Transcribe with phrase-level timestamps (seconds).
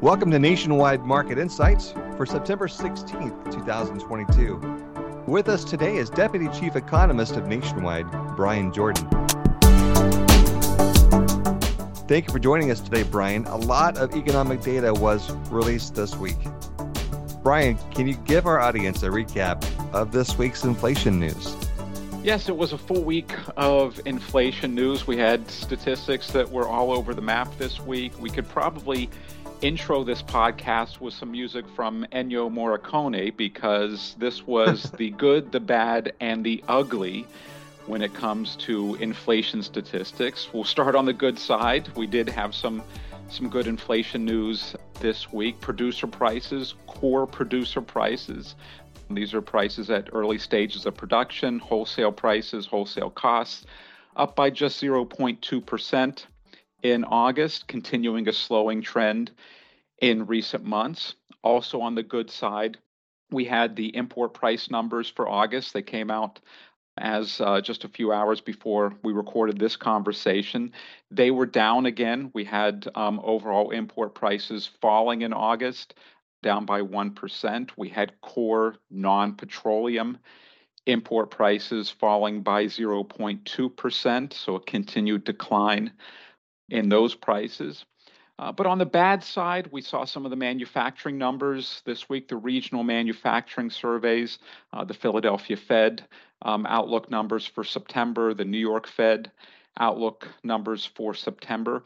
[0.00, 5.24] Welcome to Nationwide Market Insights for September 16th, 2022.
[5.26, 9.08] With us today is Deputy Chief Economist of Nationwide, Bryan Jordan.
[12.06, 13.44] Thank you for joining us today, Bryan.
[13.46, 16.38] A lot of economic data was released this week.
[17.42, 21.56] Bryan, can you give our audience a recap of this week's inflation news?
[22.22, 25.06] Yes, it was a full week of inflation news.
[25.06, 28.12] We had statistics that were all over the map this week.
[28.20, 29.08] We could probably
[29.60, 35.58] intro this podcast with some music from Ennio Morricone because this was the good, the
[35.58, 37.26] bad, and the ugly
[37.86, 40.48] when it comes to inflation statistics.
[40.52, 41.88] We'll start on the good side.
[41.96, 42.82] We did have some
[43.30, 45.60] some good inflation news this week.
[45.60, 48.54] Producer prices, core producer prices.
[49.10, 53.66] These are prices at early stages of production, wholesale prices, wholesale costs,
[54.16, 56.26] up by just 0.2%
[56.82, 59.32] in August, continuing a slowing trend
[60.00, 61.14] in recent months.
[61.42, 62.78] Also, on the good side,
[63.30, 65.72] we had the import price numbers for August.
[65.72, 66.40] They came out
[66.96, 70.72] as uh, just a few hours before we recorded this conversation.
[71.10, 72.30] They were down again.
[72.34, 75.94] We had um, overall import prices falling in August,
[76.42, 77.70] down by 1%.
[77.76, 80.18] We had core non petroleum
[80.86, 85.92] import prices falling by 0.2%, so a continued decline
[86.70, 87.84] in those prices.
[88.38, 92.28] Uh, but on the bad side, we saw some of the manufacturing numbers this week,
[92.28, 94.38] the regional manufacturing surveys,
[94.72, 96.06] uh, the Philadelphia Fed
[96.42, 99.32] um, outlook numbers for September, the New York Fed
[99.80, 101.82] outlook numbers for September.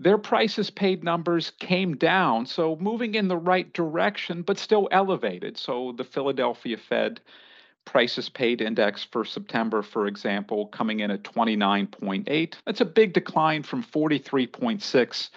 [0.00, 5.58] Their prices paid numbers came down, so moving in the right direction, but still elevated.
[5.58, 7.20] So the Philadelphia Fed
[7.84, 12.54] prices paid index for September, for example, coming in at 29.8.
[12.64, 15.30] That's a big decline from 43.6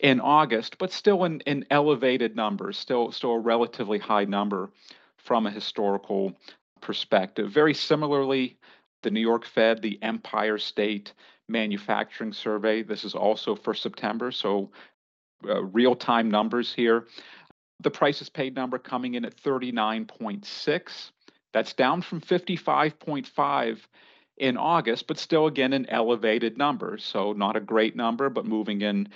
[0.00, 4.70] in August, but still in, in elevated numbers, still still a relatively high number
[5.16, 6.34] from a historical
[6.80, 7.50] perspective.
[7.50, 8.58] Very similarly,
[9.02, 11.14] the New York Fed, the Empire State
[11.48, 12.82] Manufacturing Survey.
[12.82, 14.70] This is also for September, so
[15.48, 17.06] uh, real time numbers here.
[17.80, 21.10] The prices paid number coming in at 39.6.
[21.56, 23.78] That's down from 55.5
[24.36, 26.98] in August, but still again an elevated number.
[26.98, 29.08] So not a great number, but moving in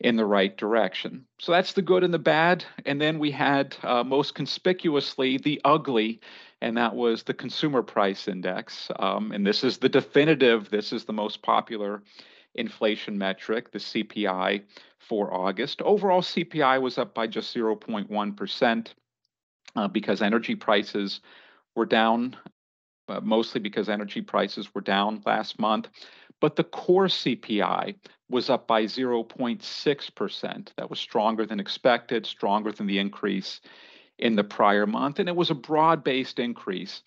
[0.00, 1.24] in the right direction.
[1.38, 2.64] So that's the good and the bad.
[2.84, 6.18] And then we had uh, most conspicuously the ugly,
[6.60, 8.90] and that was the consumer price index.
[8.98, 12.02] Um, and this is the definitive, this is the most popular
[12.56, 14.64] inflation metric, the CPI
[14.98, 15.80] for August.
[15.82, 18.88] Overall, CPI was up by just 0.1%
[19.76, 21.20] uh, because energy prices
[21.74, 22.36] were down,
[23.08, 25.88] uh, mostly because energy prices were down last month.
[26.40, 27.94] But the core CPI
[28.28, 30.68] was up by 0.6%.
[30.76, 33.60] That was stronger than expected, stronger than the increase
[34.18, 37.02] in the prior month, and it was a broad based increase.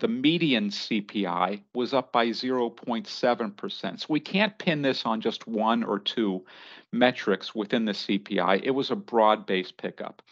[0.00, 4.00] The median CPI was up by 0.7%.
[4.00, 6.44] So we can't pin this on just one or two
[6.92, 8.62] metrics within the CPI.
[8.62, 10.22] It was a broad based pickup.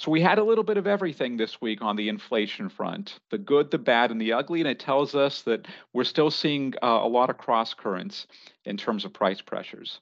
[0.00, 3.36] So we had a little bit of everything this week on the inflation front the
[3.36, 4.60] good, the bad, and the ugly.
[4.60, 8.26] And it tells us that we're still seeing uh, a lot of cross currents
[8.64, 10.00] in terms of price pressures.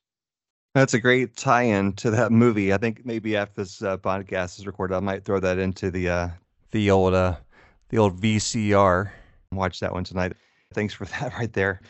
[0.72, 2.72] That's a great tie-in to that movie.
[2.72, 6.08] I think maybe after this uh, podcast is recorded, I might throw that into the
[6.08, 6.28] uh,
[6.70, 7.34] the old uh,
[7.88, 9.10] the old VCR.
[9.50, 10.34] Watch that one tonight.
[10.74, 11.80] Thanks for that right there.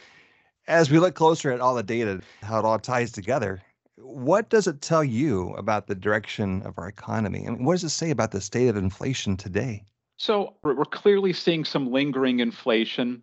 [0.67, 3.61] As we look closer at all the data, how it all ties together,
[4.03, 7.45] what does it tell you about the direction of our economy?
[7.45, 9.85] and what does it say about the state of inflation today?
[10.17, 13.23] So, we're clearly seeing some lingering inflation.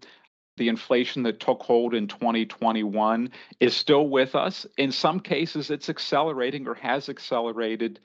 [0.55, 4.65] The inflation that took hold in 2021 is still with us.
[4.77, 7.99] In some cases, it's accelerating or has accelerated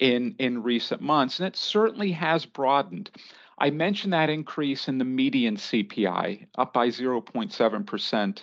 [0.00, 3.10] in, in recent months, and it certainly has broadened.
[3.58, 8.42] I mentioned that increase in the median CPI, up by 0.7%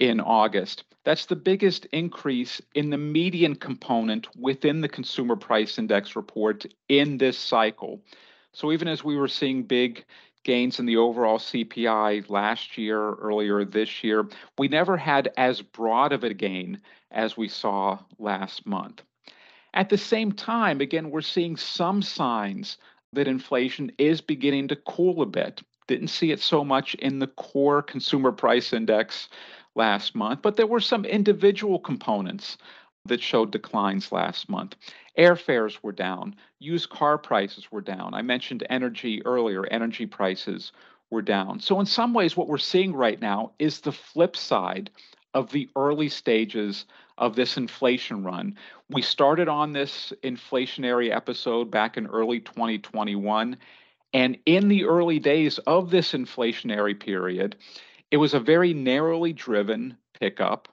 [0.00, 0.84] in August.
[1.04, 7.18] That's the biggest increase in the median component within the consumer price index report in
[7.18, 8.02] this cycle.
[8.52, 10.04] So even as we were seeing big
[10.42, 16.12] gains in the overall CPI last year, earlier this year, we never had as broad
[16.12, 16.80] of a gain
[17.10, 19.02] as we saw last month.
[19.74, 22.78] At the same time, again, we're seeing some signs
[23.12, 25.62] that inflation is beginning to cool a bit.
[25.86, 29.28] Didn't see it so much in the core consumer price index
[29.74, 32.58] last month, but there were some individual components
[33.06, 34.76] that showed declines last month.
[35.18, 38.14] Airfares were down, used car prices were down.
[38.14, 40.72] I mentioned energy earlier, energy prices
[41.10, 41.60] were down.
[41.60, 44.90] So, in some ways, what we're seeing right now is the flip side
[45.34, 46.86] of the early stages
[47.18, 48.56] of this inflation run.
[48.88, 53.56] We started on this inflationary episode back in early 2021.
[54.12, 57.56] And in the early days of this inflationary period,
[58.10, 60.68] it was a very narrowly driven pickup.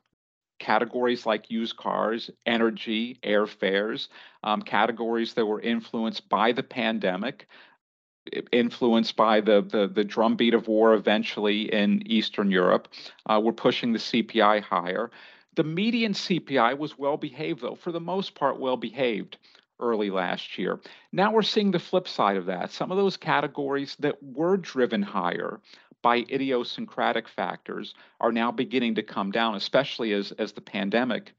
[0.59, 4.07] Categories like used cars, energy, airfares,
[4.43, 7.47] um, categories that were influenced by the pandemic,
[8.51, 12.87] influenced by the, the, the drumbeat of war eventually in Eastern Europe,
[13.27, 15.11] uh, were pushing the CPI higher.
[15.55, 19.37] The median CPI was well behaved, though, for the most part, well behaved
[19.79, 20.79] early last year.
[21.11, 22.71] Now we're seeing the flip side of that.
[22.71, 25.59] Some of those categories that were driven higher
[26.07, 31.33] by idiosyncratic factors are now beginning to come down, especially as, as the pandemic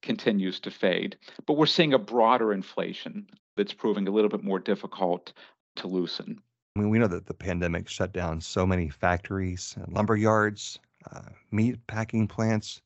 [0.00, 1.14] continues to fade.
[1.44, 5.34] But we're seeing a broader inflation that's proving a little bit more difficult
[5.76, 6.40] to loosen.
[6.74, 10.78] I mean, we know that the pandemic shut down so many factories, lumber yards,
[11.12, 12.80] uh, meat packing plants,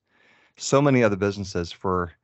[0.57, 2.15] so many other businesses for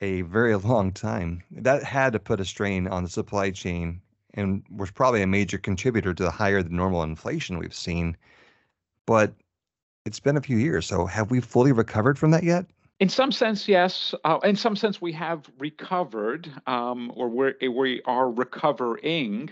[0.00, 1.42] a very long time.
[1.50, 4.00] That had to put a strain on the supply chain
[4.32, 8.16] and was probably a major contributor to the higher than normal inflation we've seen.
[9.06, 9.32] But
[10.04, 10.86] it's been a few years.
[10.86, 12.66] So have we fully recovered from that yet?
[12.98, 14.14] In some sense, yes.
[14.24, 19.50] Uh, in some sense, we have recovered, um, or we're, we are recovering.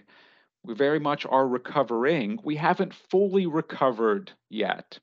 [0.64, 2.40] We very much are recovering.
[2.42, 4.98] We haven't fully recovered yet.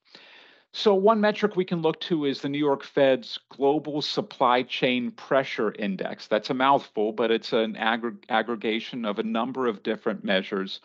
[0.74, 5.12] So, one metric we can look to is the New York Fed's Global Supply Chain
[5.12, 6.28] Pressure Index.
[6.28, 10.80] That's a mouthful, but it's an aggr- aggregation of a number of different measures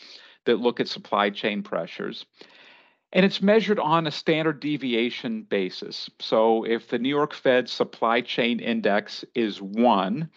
[0.44, 2.26] that look at supply chain pressures.
[3.16, 6.10] And it's measured on a standard deviation basis.
[6.20, 10.28] So, if the New York Fed Supply Chain Index is one,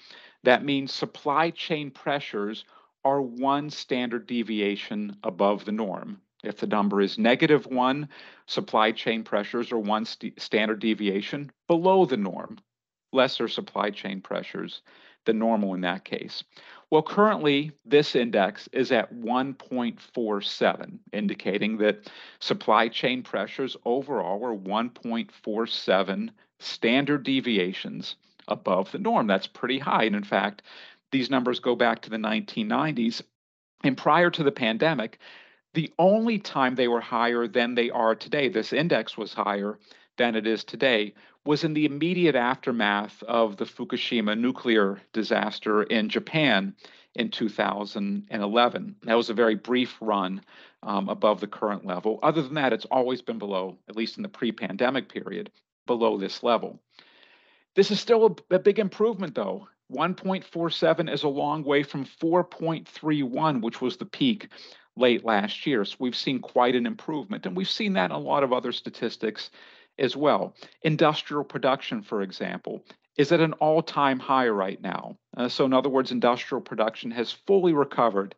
[0.43, 2.63] that means supply chain pressures
[3.03, 6.21] are one standard deviation above the norm.
[6.41, 8.07] If the number is negative one,
[8.45, 12.59] supply chain pressures are one st- standard deviation below the norm,
[13.11, 14.83] lesser supply chain pressures
[15.25, 16.43] than normal in that case.
[16.91, 26.29] Well, currently, this index is at 1.47, indicating that supply chain pressures overall are 1.47
[26.59, 28.15] standard deviations
[28.47, 29.27] above the norm.
[29.27, 30.05] That's pretty high.
[30.05, 30.63] And in fact,
[31.11, 33.21] these numbers go back to the 1990s.
[33.83, 35.19] And prior to the pandemic,
[35.75, 39.77] the only time they were higher than they are today, this index was higher
[40.19, 41.13] than it is today,
[41.45, 46.75] was in the immediate aftermath of the Fukushima nuclear disaster in Japan
[47.15, 48.95] in 2011.
[49.03, 50.41] That was a very brief run
[50.83, 52.19] um, above the current level.
[52.21, 55.49] Other than that, it's always been below, at least in the pre pandemic period,
[55.87, 56.79] below this level.
[57.75, 59.67] This is still a, a big improvement, though.
[59.91, 64.49] 1.47 is a long way from 4.31, which was the peak
[64.95, 65.83] late last year.
[65.85, 67.45] So we've seen quite an improvement.
[67.45, 69.49] And we've seen that in a lot of other statistics
[69.99, 70.55] as well.
[70.83, 72.83] Industrial production, for example,
[73.17, 75.17] is at an all time high right now.
[75.35, 78.33] Uh, so, in other words, industrial production has fully recovered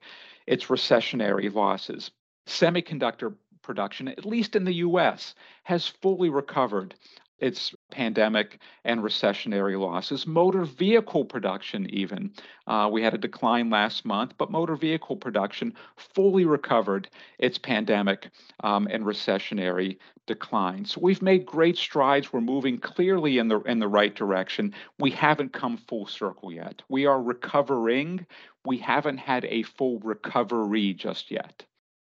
[0.48, 2.12] its recessionary losses.
[2.48, 6.96] Semiconductor production, at least in the US, has fully recovered
[7.42, 10.26] its pandemic and recessionary losses.
[10.28, 12.32] Motor vehicle production, even.
[12.68, 17.10] Uh, we had a decline last month, but motor vehicle production fully recovered
[17.40, 18.30] its pandemic
[18.64, 19.98] um, and recessionary
[20.28, 20.86] decline.
[20.86, 22.32] So we've made great strides.
[22.32, 24.74] We're moving clearly in the in the right direction.
[25.00, 26.82] We haven't come full circle yet.
[26.90, 28.26] We are recovering.
[28.64, 31.66] We haven't had a full recovery just yet.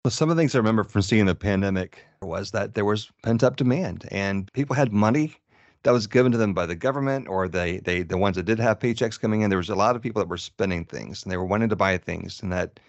[0.05, 3.11] Well, some of the things I remember from seeing the pandemic was that there was
[3.23, 5.35] pent up demand and people had money
[5.83, 8.59] that was given to them by the government or they, they the ones that did
[8.59, 9.49] have paychecks coming in.
[9.49, 11.77] There was a lot of people that were spending things and they were wanting to
[11.77, 12.81] buy things and that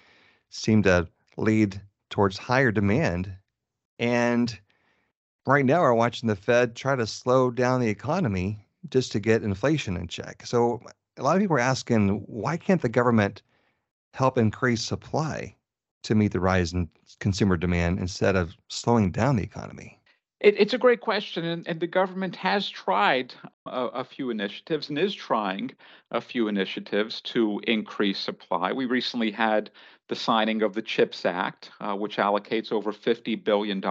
[0.49, 1.07] seemed to
[1.37, 1.79] lead
[2.09, 3.33] towards higher demand.
[3.97, 4.59] And
[5.47, 9.41] right now we're watching the Fed try to slow down the economy just to get
[9.41, 10.45] inflation in check.
[10.45, 10.81] So
[11.15, 13.41] a lot of people are asking, why can't the government
[14.13, 15.55] help increase supply?
[16.05, 19.99] To meet the rise in consumer demand instead of slowing down the economy?
[20.39, 23.33] It, it's a great question, and, and the government has tried
[23.65, 25.71] a, a, few initiatives and is trying
[26.11, 28.71] a few initiatives to increase supply.
[28.71, 29.71] We recently had
[30.07, 33.81] the signing of the CHIPS Act, uh, which allocates over $50 billion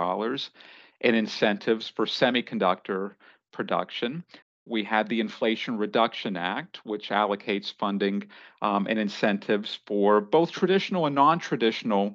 [1.01, 3.15] in incentives for semiconductor
[3.53, 4.23] production.
[4.67, 8.29] We had the Inflation Reduction Act, which allocates funding
[8.63, 12.15] um, and incentives for both traditional and non traditional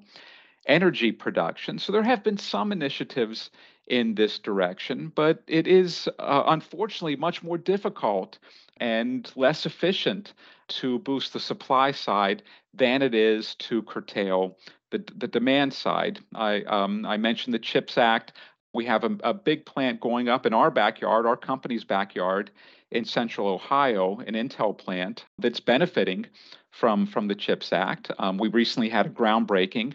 [0.66, 1.80] energy production.
[1.80, 3.50] So there have been some initiatives
[3.88, 8.38] in this direction, but it is uh, unfortunately much more difficult
[8.78, 10.34] and less efficient
[10.68, 14.58] to boost the supply side than it is to curtail
[14.92, 16.20] the, the demand side.
[16.36, 18.34] I, um, I mentioned the CHIPS Act.
[18.74, 22.52] We have a, a big plant going up in our backyard, our company's backyard
[22.92, 26.26] in central Ohio, an Intel plant that's benefiting
[26.72, 28.12] from, from the CHIPS Act.
[28.20, 29.94] Um, we recently had a groundbreaking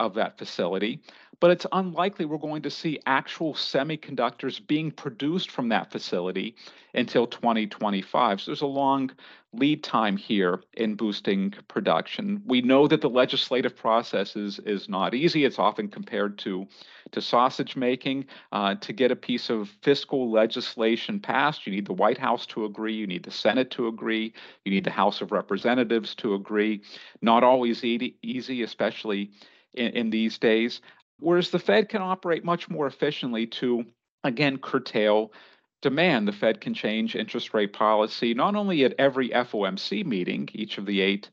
[0.00, 1.00] of that facility
[1.44, 6.56] but it's unlikely we're going to see actual semiconductors being produced from that facility
[6.94, 8.40] until 2025.
[8.40, 9.10] So there's a long
[9.52, 12.40] lead time here in boosting production.
[12.46, 15.44] We know that the legislative process is, is not easy.
[15.44, 16.66] It's often compared to,
[17.12, 18.24] to sausage making.
[18.50, 22.64] Uh, to get a piece of fiscal legislation passed, you need the White House to
[22.64, 24.32] agree, you need the Senate to agree,
[24.64, 26.80] you need the House of Representatives to agree.
[27.20, 29.30] Not always easy, easy especially
[29.74, 30.80] in, in these days.
[31.18, 33.84] Whereas the Fed can operate much more efficiently to,
[34.24, 35.32] again, curtail
[35.80, 36.26] demand.
[36.26, 40.86] The Fed can change interest rate policy not only at every FOMC meeting, each of
[40.86, 41.30] the eight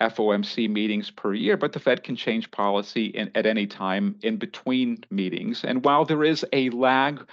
[0.00, 4.36] FOMC meetings per year, but the Fed can change policy in, at any time in
[4.36, 5.64] between meetings.
[5.64, 7.24] And while there is a lag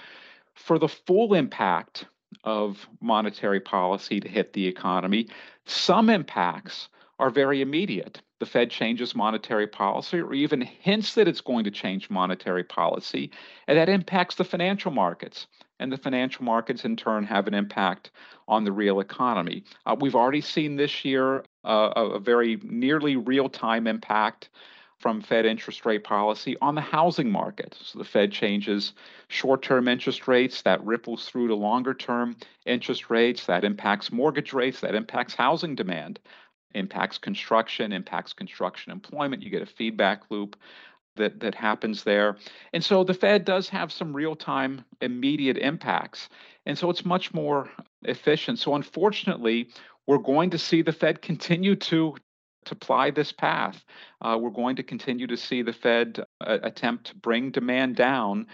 [0.54, 2.04] for the full impact
[2.44, 5.28] of monetary policy to hit the economy,
[5.66, 6.88] some impacts
[7.18, 11.70] are very immediate the Fed changes monetary policy or even hints that it's going to
[11.70, 13.30] change monetary policy,
[13.66, 15.46] and that impacts the financial markets.
[15.80, 18.10] And the financial markets, in turn, have an impact
[18.48, 19.62] on the real economy.
[19.86, 24.48] Uh, we've already seen this year uh, a very nearly real time impact
[24.98, 27.76] from Fed interest rate policy on the housing market.
[27.80, 28.92] So the Fed changes
[29.28, 34.52] short term interest rates, that ripples through to longer term interest rates, that impacts mortgage
[34.52, 36.18] rates, that impacts housing demand
[36.74, 39.42] impacts construction, impacts construction employment.
[39.42, 40.56] You get a feedback loop
[41.16, 42.36] that, that happens there.
[42.72, 46.28] And so the Fed does have some real time immediate impacts.
[46.66, 47.70] And so it's much more
[48.02, 48.58] efficient.
[48.58, 49.70] So unfortunately,
[50.06, 52.16] we're going to see the Fed continue to
[52.64, 53.82] to ply this path.
[54.20, 58.46] Uh, we're going to continue to see the Fed uh, attempt to bring demand down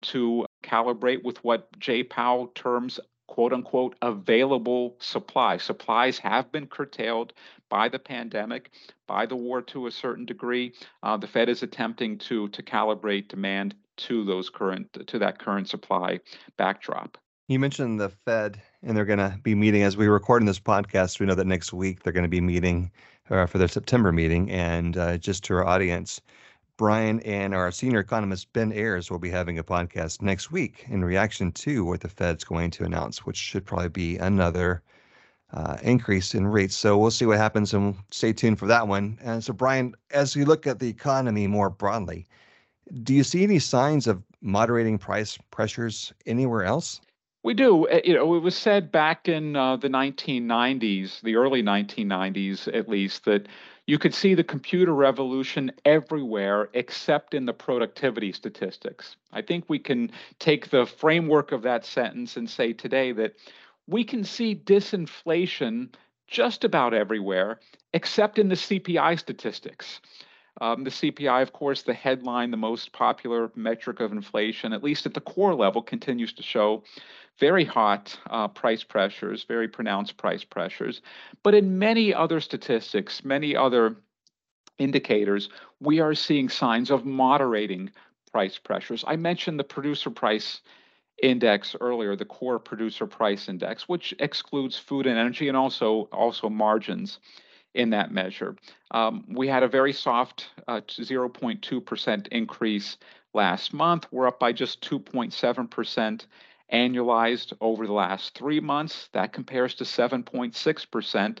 [0.00, 5.56] to calibrate with what Jay Powell terms quote unquote available supply.
[5.56, 7.32] Supplies have been curtailed
[7.68, 8.70] by the pandemic,
[9.06, 10.72] by the war to a certain degree.
[11.04, 15.68] Uh, the Fed is attempting to to calibrate demand to those current to that current
[15.68, 16.18] supply
[16.56, 17.16] backdrop.
[17.48, 20.60] You mentioned the Fed, and they're going to be meeting as we record in this
[20.60, 21.18] podcast.
[21.18, 22.90] We know that next week they're going to be meeting
[23.30, 24.50] uh, for their September meeting.
[24.50, 26.20] And uh, just to our audience,
[26.78, 31.04] Bryan and our senior economist Ben Ayers will be having a podcast next week in
[31.04, 34.80] reaction to what the Fed's going to announce, which should probably be another
[35.52, 36.76] uh, increase in rates.
[36.76, 39.18] So we'll see what happens and stay tuned for that one.
[39.22, 42.26] And so, Bryan, as you look at the economy more broadly,
[43.02, 47.00] do you see any signs of moderating price pressures anywhere else?
[47.42, 47.88] We do.
[47.88, 52.88] Eh, you know, it was said back in uh, the 1990s, the early 1990s at
[52.88, 53.48] least, that
[53.88, 59.16] you could see the computer revolution everywhere except in the productivity statistics.
[59.32, 63.36] I think we can take the framework of that sentence and say today that
[63.86, 65.88] we can see disinflation
[66.26, 67.60] just about everywhere
[67.94, 70.02] except in the CPI statistics.
[70.60, 75.06] Um, the CPI, of course, the headline, the most popular metric of inflation, at least
[75.06, 76.82] at the core level, continues to show
[77.38, 81.00] very hot uh, price pressures, very pronounced price pressures.
[81.42, 83.96] But in many other statistics, many other
[84.78, 85.48] indicators,
[85.80, 87.90] we are seeing signs of moderating
[88.32, 89.04] price pressures.
[89.06, 90.60] I mentioned the producer price
[91.22, 96.48] index earlier, the core producer price index, which excludes food and energy and also also
[96.48, 97.18] margins
[97.74, 98.56] in that measure.
[98.92, 102.96] Um, we had a very soft uh, 0.2% increase
[103.34, 104.06] last month.
[104.10, 106.26] We're up by just 2.7%
[106.72, 109.08] annualized over the last three months.
[109.12, 111.38] That compares to 7.6%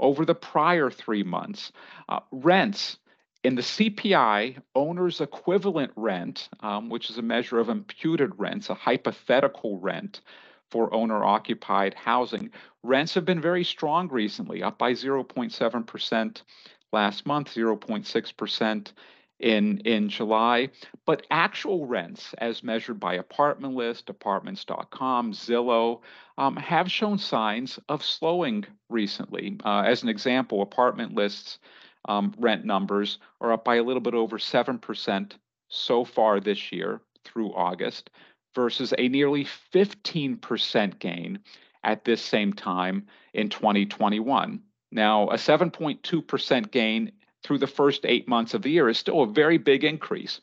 [0.00, 1.72] over the prior three months.
[2.08, 2.98] Uh, rents
[3.44, 8.74] in the CPI, owner's equivalent rent, um, which is a measure of imputed rents, a
[8.74, 10.22] hypothetical rent
[10.70, 12.50] for owner occupied housing,
[12.82, 16.42] rents have been very strong recently, up by 0.7%
[16.92, 18.92] last month, 0.6%
[19.40, 20.70] in, in July.
[21.06, 26.00] But actual rents, as measured by Apartment List, Apartments.com, Zillow,
[26.38, 29.58] um, have shown signs of slowing recently.
[29.64, 31.58] Uh, as an example, Apartment Lists
[32.06, 35.32] um, rent numbers are up by a little bit over 7%
[35.68, 38.10] so far this year through August
[38.54, 41.38] versus a nearly 15% gain
[41.82, 44.60] at this same time in 2021.
[44.92, 47.12] Now, a 7.2% gain
[47.44, 50.40] through the first eight months of the year is still a very big increase,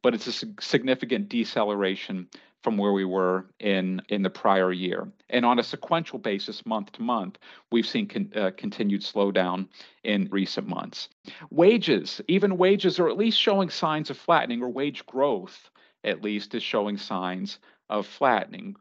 [0.00, 2.28] but it's a significant deceleration
[2.62, 5.06] from where we were in in the prior year.
[5.28, 7.36] And on a sequential basis, month to month,
[7.70, 9.68] we've seen con, uh, continued slowdown
[10.02, 11.10] in recent months.
[11.50, 15.68] Wages, even wages, are at least showing signs of flattening or wage growth
[16.04, 17.58] at least, is showing signs
[17.88, 18.76] of flattening.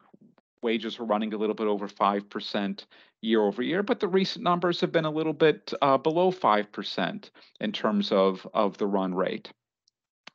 [0.61, 2.85] Wages are running a little bit over 5%
[3.23, 7.29] year over year, but the recent numbers have been a little bit uh, below 5%
[7.59, 9.51] in terms of, of the run rate.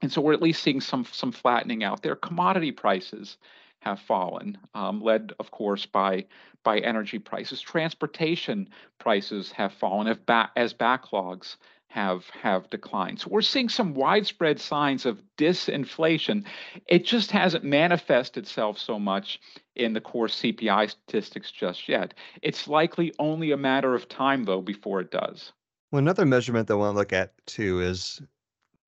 [0.00, 2.16] And so we're at least seeing some, some flattening out there.
[2.16, 3.36] Commodity prices
[3.80, 6.26] have fallen, um, led, of course, by
[6.64, 7.60] by energy prices.
[7.60, 8.68] Transportation
[8.98, 10.08] prices have fallen
[10.56, 11.56] as backlogs
[11.88, 13.20] have have declined.
[13.20, 16.44] So we're seeing some widespread signs of disinflation.
[16.86, 19.40] It just hasn't manifested itself so much
[19.74, 22.14] in the core CPI statistics just yet.
[22.42, 25.52] It's likely only a matter of time though before it does.
[25.90, 28.20] Well, another measurement that I want to look at too is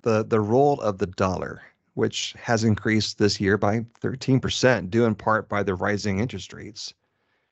[0.03, 1.63] the the role of the dollar,
[1.95, 6.93] which has increased this year by 13%, due in part by the rising interest rates.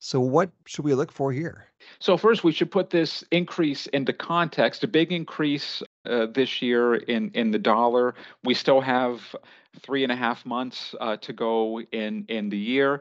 [0.00, 1.66] So, what should we look for here?
[1.98, 4.84] So, first, we should put this increase into context.
[4.84, 8.14] A big increase uh, this year in, in the dollar.
[8.44, 9.34] We still have
[9.80, 13.00] three and a half months uh, to go in, in the year.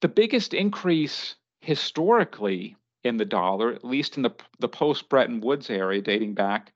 [0.00, 5.68] The biggest increase historically in the dollar, at least in the, the post Bretton Woods
[5.68, 6.72] area dating back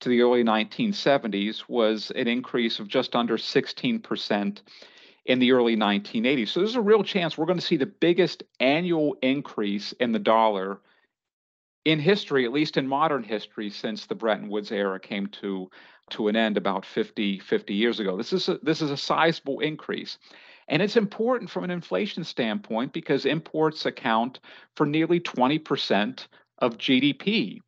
[0.00, 4.60] to the early 1970s, was an increase of just under 16%
[5.24, 6.48] in the early 1980s.
[6.48, 10.18] So there's a real chance we're going to see the biggest annual increase in the
[10.18, 10.80] dollar
[11.84, 15.70] in history, at least in modern history, since the Bretton Woods era came to
[16.10, 18.16] to an end about 50 50 years ago.
[18.16, 20.18] This is a, this is a sizable increase.
[20.68, 24.40] And it's important from an inflation standpoint because imports account
[24.76, 26.26] for nearly 20%
[26.58, 27.60] of GDP.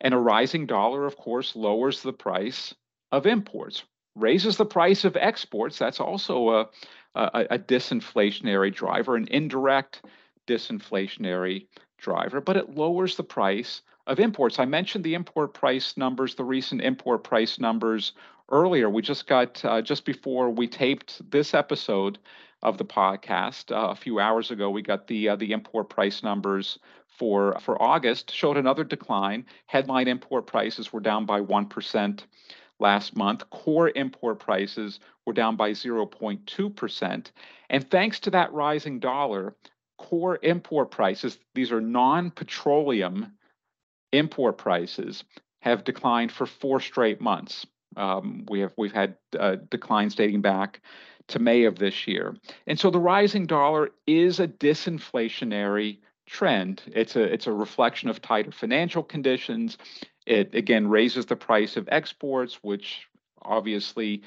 [0.00, 2.74] And a rising dollar, of course, lowers the price
[3.10, 3.82] of imports
[4.18, 5.78] raises the price of exports.
[5.78, 6.68] That's also a,
[7.14, 10.02] a, a disinflationary driver, an indirect
[10.46, 11.66] disinflationary
[11.98, 14.58] driver, but it lowers the price of imports.
[14.58, 18.12] I mentioned the import price numbers, the recent import price numbers
[18.50, 18.88] earlier.
[18.88, 22.18] We just got, uh, just before we taped this episode
[22.62, 26.22] of the podcast uh, a few hours ago, we got the, uh, the import price
[26.22, 29.44] numbers for, for August, showed another decline.
[29.66, 32.20] Headline import prices were down by 1%
[32.80, 33.48] last month.
[33.50, 37.26] Core import prices were down by 0.2%.
[37.70, 39.54] And thanks to that rising dollar,
[39.98, 43.32] core import prices, these are non petroleum
[44.12, 45.24] import prices,
[45.60, 47.66] have declined for four straight months.
[47.96, 50.80] Um, we have we've had uh, declines dating back
[51.28, 52.36] to May of this year,
[52.66, 56.82] and so the rising dollar is a disinflationary trend.
[56.86, 59.78] It's a it's a reflection of tighter financial conditions.
[60.28, 63.08] It again raises the price of exports, which
[63.40, 64.22] obviously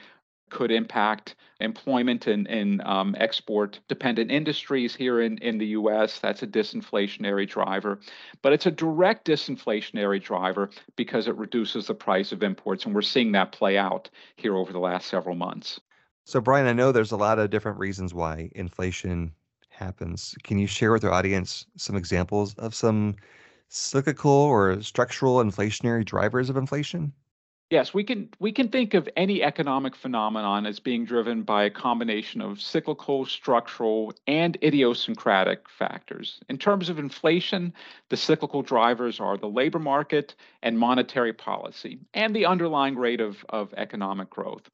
[0.50, 6.18] could impact employment in, in um, export dependent industries here in, in the US.
[6.18, 8.00] That's a disinflationary driver.
[8.42, 12.84] But it's a direct disinflationary driver because it reduces the price of imports.
[12.84, 15.80] And we're seeing that play out here over the last several months.
[16.26, 19.34] So, Bryan, I know there's a lot of different reasons why inflation
[19.70, 20.36] happens.
[20.44, 23.16] Can you share with our audience some examples of some
[23.72, 27.14] cyclical or structural inflationary drivers of inflation?
[27.72, 31.70] Yes, we can we can think of any economic phenomenon as being driven by a
[31.70, 36.42] combination of cyclical, structural, and idiosyncratic factors.
[36.50, 37.74] In terms of inflation,
[38.10, 43.46] the cyclical drivers are the labor market and monetary policy, and the underlying rate of,
[43.48, 44.70] of economic growth.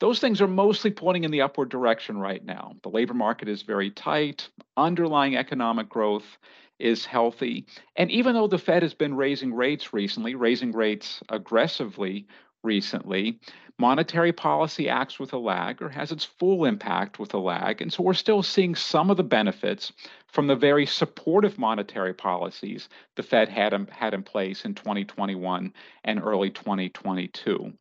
[0.00, 2.72] Those things are mostly pointing in the upward direction right now.
[2.82, 6.38] The labor market is very tight, underlying economic growth
[6.78, 7.66] is healthy.
[7.96, 12.26] And even though the Fed has been raising rates recently, raising rates aggressively
[12.64, 13.38] recently,
[13.78, 17.80] monetary policy acts with a lag or has its full impact with a lag.
[17.80, 19.92] And so we're still seeing some of the benefits
[20.26, 25.72] from the very supportive monetary policies the Fed had, had in place in 2021
[26.04, 27.72] and early 2022.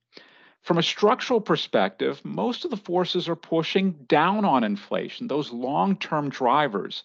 [0.64, 5.98] From a structural perspective, most of the forces are pushing down on inflation, those long
[5.98, 7.04] term drivers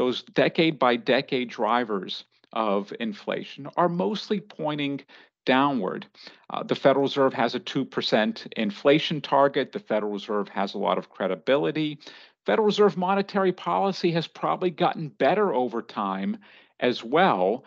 [0.00, 4.98] those decade by decade drivers of inflation are mostly pointing
[5.44, 6.06] downward.
[6.48, 9.72] Uh, the Federal Reserve has a 2% inflation target.
[9.72, 11.98] The Federal Reserve has a lot of credibility.
[12.46, 16.38] Federal Reserve monetary policy has probably gotten better over time
[16.80, 17.66] as well,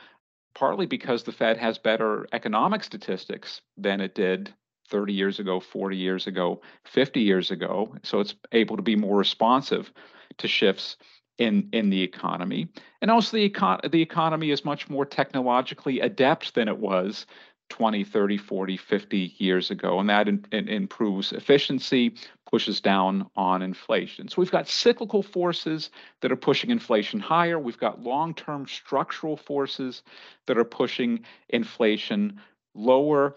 [0.55, 4.51] partly because the Fed has better economic statistics than it did
[4.89, 7.95] 30 years ago, 40 years ago, 50 years ago.
[8.03, 9.91] So it's able to be more responsive
[10.37, 10.97] to shifts
[11.37, 12.67] in in the economy.
[13.01, 17.25] And also the econ- the economy is much more technologically adept than it was
[17.69, 22.13] 20 30 40 50 years ago and that in, in improves efficiency
[22.53, 24.27] pushes down on inflation.
[24.27, 25.89] So we've got cyclical forces
[26.21, 27.57] that are pushing inflation higher.
[27.57, 30.03] We've got long-term structural forces
[30.45, 32.39] that are pushing inflation
[32.75, 33.35] lower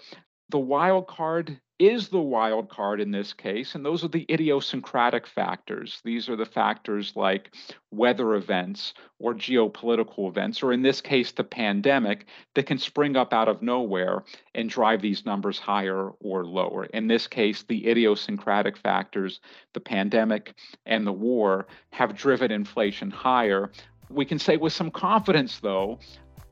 [0.49, 5.27] The wild card is the wild card in this case, and those are the idiosyncratic
[5.27, 6.01] factors.
[6.05, 7.55] These are the factors like
[7.91, 13.35] weather events or geopolitical events, or in this case, the pandemic, that can spring up
[13.35, 14.23] out of nowhere
[14.55, 16.85] and drive these numbers higher or lower.
[16.85, 19.41] In this case, the idiosyncratic factors,
[19.75, 20.55] the pandemic
[20.87, 23.71] and the war, have driven inflation higher.
[24.09, 25.99] We can say with some confidence, though,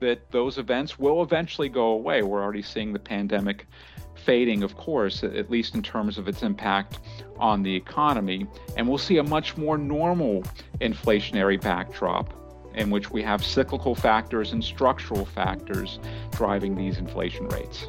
[0.01, 2.23] that those events will eventually go away.
[2.23, 3.67] We're already seeing the pandemic
[4.15, 7.01] fading, of course, at least in terms of its impact
[7.39, 8.47] on the economy.
[8.77, 10.43] And we'll see a much more normal
[10.81, 12.33] inflationary backdrop
[12.75, 15.99] in which we have cyclical factors and structural factors
[16.33, 17.87] driving these inflation rates.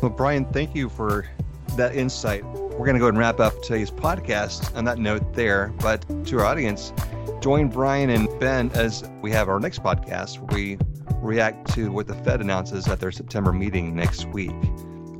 [0.00, 1.26] Well, Bryan, thank you for
[1.76, 2.44] that insight.
[2.44, 5.72] We're going to go and wrap up today's podcast on that note there.
[5.80, 6.92] But to our audience,
[7.40, 10.78] join Bryan and Ben as we have our next podcast where we
[11.28, 14.56] react to what the Fed announces at their September meeting next week.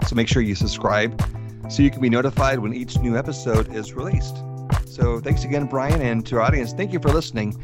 [0.06, 1.22] So make sure you subscribe
[1.68, 4.42] so you can be notified when each new episode is released.
[4.86, 7.54] So thanks again, Bryan, and to our audience, thank you for listening.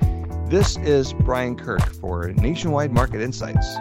[0.50, 3.76] This is Brian Kirk for Nationwide Market Insights.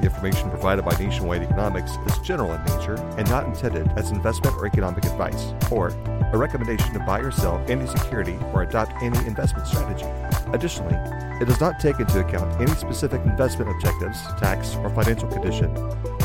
[0.00, 4.56] The information provided by Nationwide Economics is general in nature and not intended as investment
[4.56, 5.88] or economic advice, or
[6.32, 10.06] a recommendation to buy or sell any security or adopt any investment strategy.
[10.52, 10.94] Additionally,
[11.40, 15.70] it does not take into account any specific investment objectives, tax or financial condition,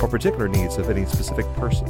[0.02, 1.86] or particular needs of any specific person.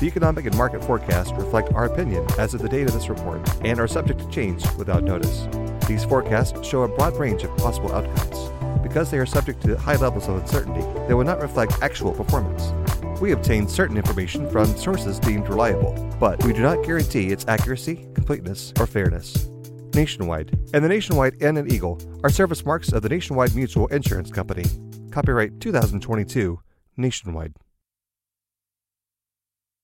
[0.00, 3.48] The economic and market forecasts reflect our opinion as of the date of this report
[3.64, 5.48] and are subject to change without notice.
[5.86, 8.50] These forecasts show a broad range of possible outcomes.
[8.82, 12.72] Because they are subject to high levels of uncertainty, they will not reflect actual performance.
[13.20, 18.06] We obtain certain information from sources deemed reliable, but we do not guarantee its accuracy,
[18.14, 19.48] completeness, or fairness.
[19.96, 24.30] Nationwide, and the Nationwide N and Eagle are service marks of the Nationwide Mutual Insurance
[24.30, 24.64] Company.
[25.10, 26.60] Copyright 2022,
[26.98, 27.54] Nationwide.